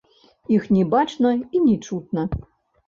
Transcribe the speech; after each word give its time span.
Іх 0.55 0.63
не 0.77 0.83
бачна 0.95 1.35
і 1.53 1.63
не 1.69 1.79
чутна. 1.87 2.27